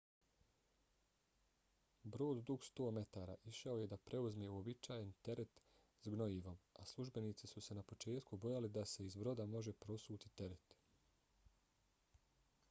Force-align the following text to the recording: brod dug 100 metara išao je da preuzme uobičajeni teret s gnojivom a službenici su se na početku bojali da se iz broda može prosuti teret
brod 2.13 2.39
dug 2.47 2.63
100 2.69 2.87
metara 2.99 3.35
išao 3.51 3.75
je 3.81 3.89
da 3.91 3.99
preuzme 4.09 4.49
uobičajeni 4.53 5.13
teret 5.29 5.61
s 6.05 6.15
gnojivom 6.15 6.57
a 6.83 6.87
službenici 6.95 7.51
su 7.53 7.65
se 7.69 7.79
na 7.83 7.85
početku 7.93 8.41
bojali 8.49 8.73
da 8.81 8.87
se 8.95 9.09
iz 9.11 9.21
broda 9.25 9.49
može 9.55 9.77
prosuti 9.87 10.35
teret 10.43 10.75